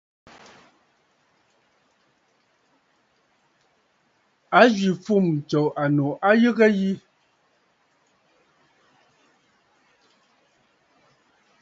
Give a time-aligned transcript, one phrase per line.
[4.59, 6.91] A zwì fûm tso annù a yəgə yi.